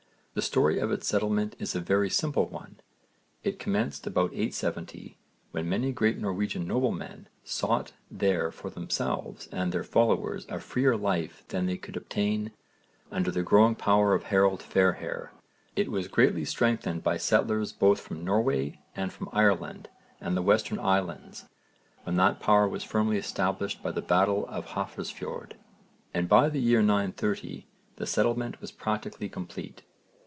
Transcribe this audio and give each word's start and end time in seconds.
The 0.33 0.41
story 0.41 0.79
of 0.79 0.93
its 0.93 1.07
settlement 1.09 1.57
is 1.59 1.75
a 1.75 1.81
very 1.81 2.09
simple 2.09 2.45
one. 2.47 2.79
It 3.43 3.59
commenced 3.59 4.07
about 4.07 4.31
870, 4.31 5.17
when 5.51 5.67
many 5.67 5.91
great 5.91 6.19
Norwegian 6.19 6.65
noblemen 6.65 7.27
sought 7.43 7.91
there 8.09 8.49
for 8.49 8.69
themselves 8.69 9.49
and 9.51 9.73
their 9.73 9.83
followers 9.83 10.45
a 10.47 10.61
freer 10.61 10.95
life 10.95 11.43
than 11.49 11.65
they 11.65 11.75
could 11.75 11.97
obtain 11.97 12.53
under 13.11 13.29
the 13.29 13.43
growing 13.43 13.75
power 13.75 14.13
of 14.13 14.23
Harold 14.23 14.61
Fairhair. 14.63 15.31
It 15.75 15.91
was 15.91 16.07
greatly 16.07 16.45
strengthened 16.45 17.03
by 17.03 17.17
settlers 17.17 17.73
both 17.73 17.99
from 17.99 18.23
Norway 18.23 18.79
and 18.95 19.11
from 19.11 19.27
Ireland 19.33 19.89
and 20.21 20.37
the 20.37 20.41
Western 20.41 20.79
Islands 20.79 21.43
when 22.03 22.15
that 22.15 22.39
power 22.39 22.69
was 22.69 22.85
firmly 22.85 23.17
established 23.17 23.83
by 23.83 23.91
the 23.91 24.01
battle 24.01 24.45
of 24.47 24.67
Hafrsfjord, 24.67 25.55
and 26.13 26.29
by 26.29 26.47
the 26.47 26.61
year 26.61 26.79
930 26.81 27.67
the 27.97 28.07
settlement 28.07 28.61
was 28.61 28.71
practically 28.71 29.27
complete. 29.27 29.81